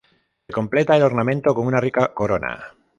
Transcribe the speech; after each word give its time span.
Se 0.47 0.51
completa 0.51 0.97
el 0.97 1.03
ornamento 1.03 1.53
con 1.53 1.67
una 1.67 1.79
rica 1.79 2.11
corona. 2.11 2.73